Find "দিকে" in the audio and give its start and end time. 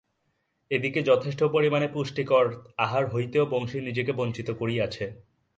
0.79-0.99